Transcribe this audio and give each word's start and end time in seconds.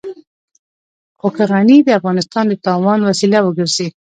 خو 1.19 1.27
که 1.35 1.43
غني 1.51 1.77
د 1.83 1.89
افغانستان 1.99 2.45
د 2.49 2.53
تاوان 2.65 2.99
وسيله 3.03 3.39
وګرځي. 3.43 3.87